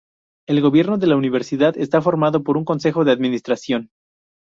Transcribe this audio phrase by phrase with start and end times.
[0.47, 3.91] El gobierno de la universidad está formado por un Consejo de Administración.